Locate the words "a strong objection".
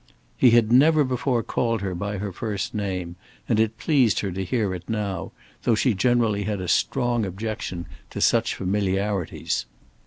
6.59-7.85